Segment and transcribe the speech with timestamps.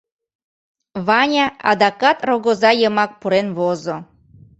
[1.07, 3.95] Ваня адакат рогоза йымак пурен возо.